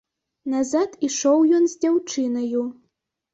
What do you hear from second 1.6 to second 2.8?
з дзяўчынаю.